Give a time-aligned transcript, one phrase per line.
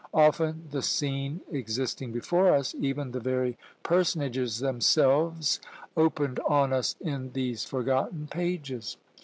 [0.15, 5.59] Often the scene existing before us, even the very personages themselves,
[5.95, 8.97] opened on us in these forgotten pages.